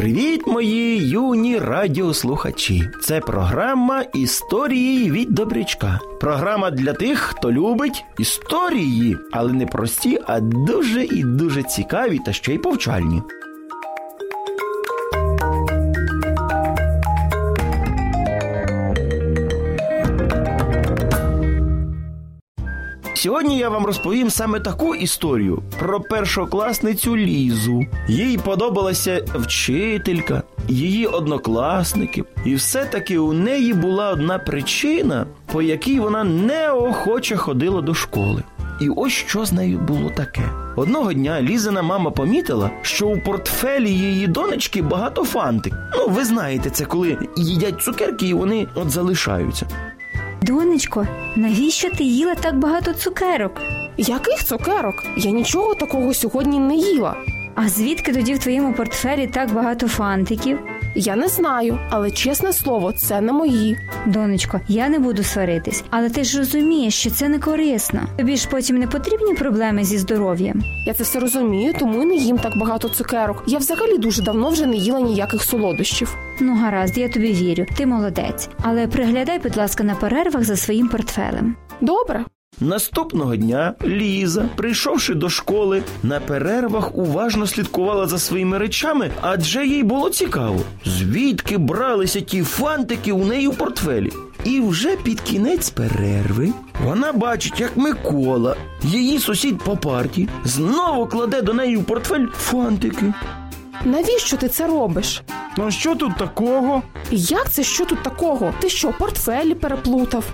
Привіт, 0.00 0.46
мої 0.46 1.08
юні 1.08 1.58
радіослухачі! 1.58 2.90
Це 3.02 3.20
програма 3.20 4.02
Історії 4.14 5.10
від 5.10 5.30
Добрячка. 5.30 6.00
Програма 6.20 6.70
для 6.70 6.92
тих, 6.92 7.18
хто 7.18 7.52
любить 7.52 8.04
історії, 8.18 9.16
але 9.32 9.52
не 9.52 9.66
прості, 9.66 10.18
а 10.26 10.40
дуже 10.40 11.04
і 11.04 11.24
дуже 11.24 11.62
цікаві 11.62 12.18
та 12.26 12.32
ще 12.32 12.54
й 12.54 12.58
повчальні. 12.58 13.22
Сьогодні 23.20 23.58
я 23.58 23.68
вам 23.68 23.86
розповім 23.86 24.30
саме 24.30 24.60
таку 24.60 24.94
історію 24.94 25.62
про 25.78 26.00
першокласницю 26.00 27.16
Лізу. 27.16 27.86
Їй 28.08 28.38
подобалася 28.38 29.24
вчителька, 29.34 30.42
її 30.68 31.06
однокласники, 31.06 32.24
і 32.44 32.54
все-таки 32.54 33.18
у 33.18 33.32
неї 33.32 33.74
була 33.74 34.10
одна 34.10 34.38
причина, 34.38 35.26
по 35.52 35.62
якій 35.62 36.00
вона 36.00 36.24
неохоче 36.24 37.36
ходила 37.36 37.80
до 37.80 37.94
школи. 37.94 38.42
І 38.80 38.88
ось 38.88 39.12
що 39.12 39.44
з 39.44 39.52
нею 39.52 39.78
було 39.78 40.10
таке. 40.16 40.50
Одного 40.76 41.12
дня 41.12 41.42
Лізина 41.42 41.82
мама 41.82 42.10
помітила, 42.10 42.70
що 42.82 43.08
у 43.08 43.20
портфелі 43.20 43.90
її 43.90 44.26
донечки 44.26 44.82
багато 44.82 45.24
фантик. 45.24 45.74
Ну, 45.96 46.08
ви 46.08 46.24
знаєте, 46.24 46.70
це 46.70 46.84
коли 46.84 47.18
їдять 47.36 47.82
цукерки 47.82 48.28
і 48.28 48.34
вони 48.34 48.66
от 48.74 48.90
залишаються. 48.90 49.66
Донечко, 50.42 51.06
навіщо 51.36 51.90
ти 51.90 52.04
їла 52.04 52.34
так 52.34 52.58
багато 52.58 52.92
цукерок? 52.92 53.52
Яких 53.96 54.44
цукерок? 54.44 55.04
Я 55.16 55.30
нічого 55.30 55.74
такого 55.74 56.14
сьогодні 56.14 56.58
не 56.58 56.74
їла. 56.76 57.16
А 57.54 57.68
звідки 57.68 58.12
тоді 58.12 58.34
в 58.34 58.38
твоєму 58.38 58.72
портфелі 58.74 59.26
так 59.26 59.52
багато 59.52 59.88
фантиків? 59.88 60.58
Я 60.94 61.16
не 61.16 61.28
знаю, 61.28 61.78
але 61.90 62.10
чесне 62.10 62.52
слово, 62.52 62.92
це 62.92 63.20
не 63.20 63.32
мої. 63.32 63.78
Донечко, 64.06 64.60
я 64.68 64.88
не 64.88 64.98
буду 64.98 65.22
сваритись, 65.22 65.84
але 65.90 66.10
ти 66.10 66.24
ж 66.24 66.38
розумієш, 66.38 66.94
що 66.94 67.10
це 67.10 67.28
не 67.28 67.38
корисно. 67.38 68.00
Тобі 68.16 68.36
ж 68.36 68.48
потім 68.48 68.76
не 68.76 68.86
потрібні 68.86 69.34
проблеми 69.34 69.84
зі 69.84 69.98
здоров'ям. 69.98 70.62
Я 70.86 70.94
це 70.94 71.02
все 71.02 71.20
розумію, 71.20 71.74
тому 71.78 72.02
й 72.02 72.06
не 72.06 72.14
їм 72.14 72.38
так 72.38 72.58
багато 72.58 72.88
цукерок. 72.88 73.44
Я 73.46 73.58
взагалі 73.58 73.98
дуже 73.98 74.22
давно 74.22 74.50
вже 74.50 74.66
не 74.66 74.76
їла 74.76 75.00
ніяких 75.00 75.42
солодощів. 75.42 76.16
Ну, 76.40 76.54
гаразд, 76.56 76.98
я 76.98 77.08
тобі 77.08 77.32
вірю, 77.32 77.66
ти 77.76 77.86
молодець. 77.86 78.48
Але 78.62 78.86
приглядай, 78.86 79.38
будь 79.38 79.56
ласка, 79.56 79.84
на 79.84 79.94
перервах 79.94 80.44
за 80.44 80.56
своїм 80.56 80.88
портфелем. 80.88 81.56
Добре. 81.80 82.24
Наступного 82.60 83.36
дня 83.36 83.74
Ліза, 83.84 84.48
прийшовши 84.56 85.14
до 85.14 85.28
школи, 85.28 85.82
на 86.02 86.20
перервах 86.20 86.96
уважно 86.96 87.46
слідкувала 87.46 88.06
за 88.06 88.18
своїми 88.18 88.58
речами, 88.58 89.10
адже 89.20 89.66
їй 89.66 89.82
було 89.82 90.10
цікаво, 90.10 90.60
звідки 90.84 91.58
бралися 91.58 92.20
ті 92.20 92.42
фантики 92.42 93.12
у 93.12 93.24
неї 93.24 93.48
у 93.48 93.52
портфелі. 93.52 94.10
І 94.44 94.60
вже 94.60 94.96
під 94.96 95.20
кінець 95.20 95.70
перерви 95.70 96.52
вона 96.84 97.12
бачить, 97.12 97.60
як 97.60 97.76
Микола, 97.76 98.56
її 98.82 99.18
сусід 99.18 99.58
по 99.58 99.76
парті, 99.76 100.28
знову 100.44 101.06
кладе 101.06 101.42
до 101.42 101.52
неї 101.52 101.76
у 101.76 101.82
портфель 101.82 102.26
фантики. 102.32 103.14
Навіщо 103.84 104.36
ти 104.36 104.48
це 104.48 104.66
робиш? 104.66 105.22
Ну 105.56 105.70
що 105.70 105.94
тут 105.94 106.16
такого? 106.16 106.82
Як 107.10 107.50
це 107.50 107.62
що 107.62 107.84
тут 107.84 108.02
такого? 108.02 108.54
Ти 108.60 108.68
що, 108.68 108.92
портфелі 108.98 109.54
переплутав? 109.54 110.24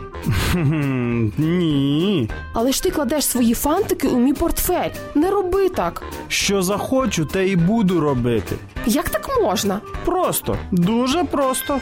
Ні. 1.38 2.30
Але 2.52 2.72
ж 2.72 2.82
ти 2.82 2.90
кладеш 2.90 3.24
свої 3.26 3.54
фантики 3.54 4.08
у 4.08 4.18
мій 4.18 4.32
портфель. 4.32 4.90
Не 5.14 5.30
роби 5.30 5.68
так. 5.68 6.02
Що 6.28 6.62
захочу, 6.62 7.24
те 7.24 7.48
і 7.48 7.56
буду 7.56 8.00
робити. 8.00 8.56
Як 8.86 9.08
так 9.08 9.30
можна? 9.42 9.80
Просто, 10.04 10.56
дуже 10.70 11.24
просто. 11.24 11.78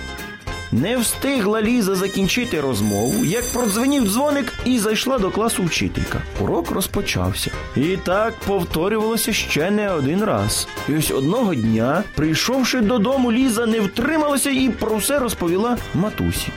Не 0.73 0.97
встигла 0.97 1.63
Ліза 1.63 1.95
закінчити 1.95 2.61
розмову, 2.61 3.25
як 3.25 3.53
продзвенів 3.53 4.09
дзвоник 4.09 4.53
і 4.65 4.79
зайшла 4.79 5.19
до 5.19 5.31
класу 5.31 5.65
вчителька. 5.65 6.23
Урок 6.41 6.71
розпочався. 6.71 7.51
І 7.77 7.97
так 8.05 8.35
повторювалося 8.47 9.33
ще 9.33 9.71
не 9.71 9.91
один 9.91 10.25
раз. 10.25 10.69
І 10.89 10.97
ось 10.97 11.11
одного 11.11 11.55
дня, 11.55 12.03
прийшовши 12.15 12.81
додому, 12.81 13.33
Ліза 13.33 13.67
не 13.67 13.81
втрималася 13.81 14.51
і 14.51 14.69
про 14.69 14.97
все 14.97 15.19
розповіла 15.19 15.77
матусі. 15.95 16.49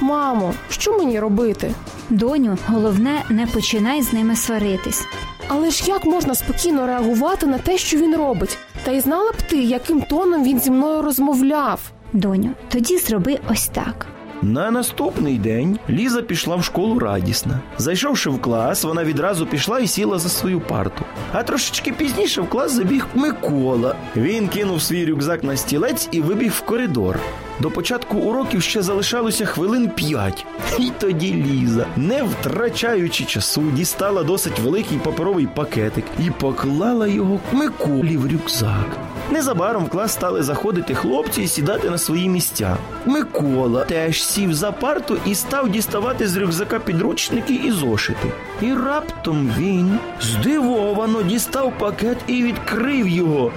Мамо, 0.00 0.54
що 0.70 0.98
мені 0.98 1.20
робити? 1.20 1.74
Доню, 2.10 2.58
головне, 2.66 3.22
не 3.28 3.46
починай 3.46 4.02
з 4.02 4.12
ними 4.12 4.36
сваритись. 4.36 5.02
Але 5.48 5.70
ж 5.70 5.84
як 5.86 6.04
можна 6.04 6.34
спокійно 6.34 6.86
реагувати 6.86 7.46
на 7.46 7.58
те, 7.58 7.78
що 7.78 7.96
він 7.96 8.16
робить? 8.16 8.58
Та 8.84 8.90
й 8.90 9.00
знала 9.00 9.30
б 9.32 9.36
ти, 9.48 9.56
яким 9.56 10.02
тоном 10.02 10.44
він 10.44 10.60
зі 10.60 10.70
мною 10.70 11.02
розмовляв. 11.02 11.80
Доню, 12.12 12.50
тоді 12.68 12.98
зроби 12.98 13.38
ось 13.50 13.68
так. 13.68 14.06
На 14.42 14.70
наступний 14.70 15.38
день 15.38 15.78
Ліза 15.90 16.22
пішла 16.22 16.56
в 16.56 16.64
школу 16.64 16.98
радісна. 16.98 17.60
Зайшовши 17.78 18.30
в 18.30 18.40
клас, 18.40 18.84
вона 18.84 19.04
відразу 19.04 19.46
пішла 19.46 19.80
і 19.80 19.86
сіла 19.86 20.18
за 20.18 20.28
свою 20.28 20.60
парту. 20.60 21.04
А 21.32 21.42
трошечки 21.42 21.92
пізніше 21.92 22.40
в 22.40 22.48
клас 22.48 22.72
забіг 22.72 23.06
Микола. 23.14 23.96
Він 24.16 24.48
кинув 24.48 24.82
свій 24.82 25.06
рюкзак 25.06 25.44
на 25.44 25.56
стілець 25.56 26.08
і 26.12 26.20
вибіг 26.20 26.50
в 26.52 26.60
коридор. 26.60 27.18
До 27.60 27.70
початку 27.70 28.18
уроків 28.18 28.62
ще 28.62 28.82
залишалося 28.82 29.44
хвилин 29.44 29.90
п'ять. 29.90 30.46
І 30.78 30.90
тоді 30.98 31.34
Ліза, 31.34 31.86
не 31.96 32.22
втрачаючи 32.22 33.24
часу, 33.24 33.62
дістала 33.62 34.22
досить 34.22 34.58
великий 34.58 34.98
паперовий 34.98 35.46
пакетик 35.46 36.04
і 36.26 36.30
поклала 36.30 37.06
його 37.06 37.40
Миколі 37.52 38.16
в 38.16 38.32
рюкзак. 38.32 38.98
Незабаром 39.32 39.86
в 39.86 39.88
клас 39.88 40.12
стали 40.12 40.42
заходити 40.42 40.94
хлопці 40.94 41.42
і 41.42 41.46
сідати 41.46 41.90
на 41.90 41.98
свої 41.98 42.28
місця. 42.28 42.76
Микола 43.06 43.84
теж 43.84 44.24
сів 44.24 44.54
за 44.54 44.72
парту 44.72 45.16
і 45.26 45.34
став 45.34 45.68
діставати 45.68 46.28
з 46.28 46.36
рюкзака 46.36 46.78
підручники 46.78 47.54
і 47.54 47.70
зошити. 47.70 48.32
І 48.62 48.74
раптом 48.74 49.50
він 49.58 49.98
здивовано 50.20 51.22
дістав 51.22 51.72
пакет 51.78 52.18
і 52.26 52.42
відкрив 52.42 53.08
його. 53.08 53.52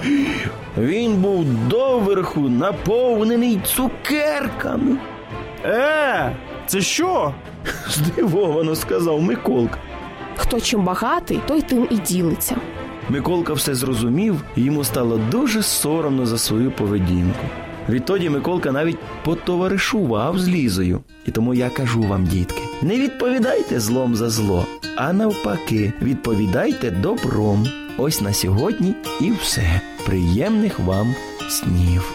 Він 0.78 1.16
був 1.16 1.46
доверху 1.68 2.42
наповнений 2.42 3.62
цукерками. 3.66 4.98
Е, 5.66 6.36
це 6.68 6.82
що? 6.82 7.34
Здивовано 7.90 8.76
сказав 8.76 9.22
Миколка. 9.22 9.78
Хто 10.36 10.60
чим 10.60 10.84
багатий, 10.84 11.40
той 11.48 11.62
тим 11.62 11.88
і 11.90 11.96
ділиться. 11.96 12.56
Миколка 13.10 13.54
все 13.54 13.76
зрозумів, 13.76 14.44
і 14.56 14.62
йому 14.62 14.84
стало 14.84 15.20
дуже 15.32 15.64
соромно 15.64 16.26
за 16.26 16.38
свою 16.38 16.72
поведінку. 16.72 17.46
Відтоді 17.90 18.30
Миколка 18.30 18.72
навіть 18.72 18.98
потоваришував 19.24 20.40
з 20.40 20.48
Лізою. 20.48 21.00
І 21.26 21.32
тому 21.32 21.54
я 21.54 21.70
кажу 21.70 22.02
вам, 22.02 22.26
дітки, 22.26 22.62
не 22.82 23.00
відповідайте 23.00 23.80
злом 23.80 24.16
за 24.16 24.30
зло, 24.30 24.66
а 24.96 25.14
навпаки, 25.14 25.94
відповідайте 26.02 26.92
добром. 26.92 27.68
Ось 27.98 28.22
на 28.22 28.34
сьогодні 28.34 28.96
і 29.22 29.32
все. 29.32 29.82
Приємних 30.06 30.80
вам 30.80 31.16
снів. 31.50 32.14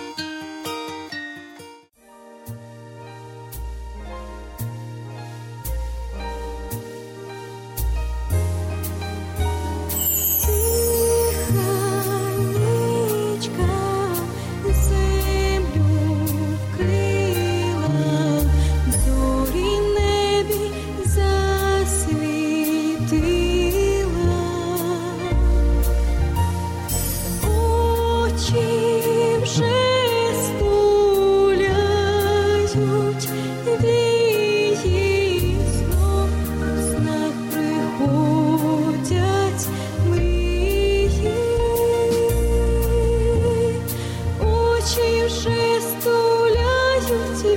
to 47.10 47.49